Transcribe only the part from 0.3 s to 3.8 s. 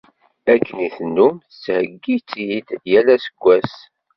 Akken i tennum tettheyyi-tt-id yal aseggas.